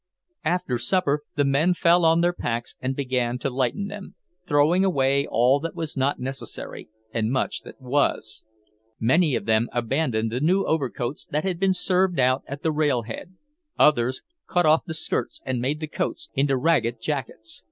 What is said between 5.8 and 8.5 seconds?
not necessary, and much that was.